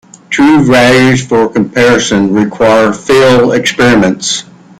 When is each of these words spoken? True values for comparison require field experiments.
True 0.31 0.63
values 0.65 1.27
for 1.27 1.47
comparison 1.47 2.33
require 2.33 2.91
field 2.91 3.53
experiments. 3.53 4.45